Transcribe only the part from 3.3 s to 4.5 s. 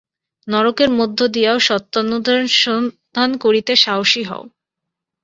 করিতে সাহসী হও।